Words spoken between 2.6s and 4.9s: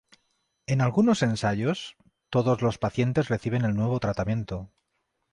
los pacientes reciben el nuevo tratamiento.